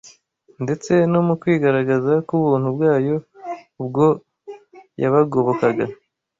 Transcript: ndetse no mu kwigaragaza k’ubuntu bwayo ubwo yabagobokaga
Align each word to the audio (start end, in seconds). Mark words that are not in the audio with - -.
ndetse 0.63 0.91
no 1.11 1.19
mu 1.27 1.33
kwigaragaza 1.41 2.11
k’ubuntu 2.27 2.67
bwayo 2.75 3.15
ubwo 3.81 4.05
yabagobokaga 5.01 5.85